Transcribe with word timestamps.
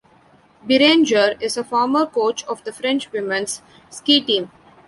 Beranger 0.65 1.39
is 1.39 1.57
a 1.57 1.63
former 1.63 2.07
coach 2.07 2.43
of 2.45 2.63
the 2.63 2.73
French 2.73 3.11
women's 3.11 3.61
ski 3.91 4.19
team. 4.19 4.49